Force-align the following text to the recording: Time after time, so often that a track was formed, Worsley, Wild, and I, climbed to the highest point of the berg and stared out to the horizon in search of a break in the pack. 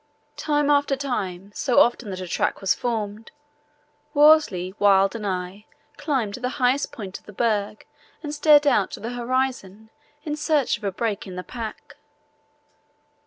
Time 0.37 0.71
after 0.71 0.95
time, 0.95 1.51
so 1.53 1.79
often 1.79 2.09
that 2.09 2.19
a 2.19 2.27
track 2.27 2.59
was 2.59 2.73
formed, 2.73 3.29
Worsley, 4.15 4.73
Wild, 4.79 5.13
and 5.15 5.27
I, 5.27 5.67
climbed 5.95 6.33
to 6.33 6.39
the 6.39 6.49
highest 6.57 6.91
point 6.91 7.19
of 7.19 7.27
the 7.27 7.33
berg 7.33 7.85
and 8.23 8.33
stared 8.33 8.65
out 8.65 8.89
to 8.93 8.99
the 8.99 9.11
horizon 9.13 9.91
in 10.23 10.35
search 10.35 10.75
of 10.79 10.83
a 10.83 10.91
break 10.91 11.27
in 11.27 11.35
the 11.35 11.43
pack. 11.43 11.97